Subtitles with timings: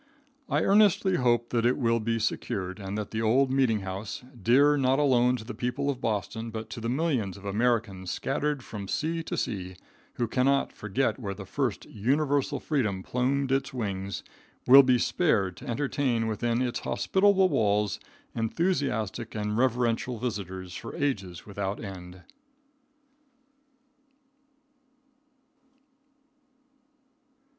[0.49, 4.75] I earnestly hope that it will be secured, and that the old meeting house dear
[4.75, 8.87] not alone to the people of Boston, but to the millions of Americans scattered from
[8.87, 9.75] sea to sea,
[10.15, 14.23] who cannot forget where first universal freedom plumed its wings
[14.65, 17.99] will be spared to entertain within its hospitable walls,
[18.33, 22.23] enthusiastic and reverential visitors for ages without end.